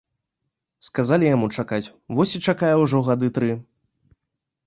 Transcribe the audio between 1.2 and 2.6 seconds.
яму чакаць, вось і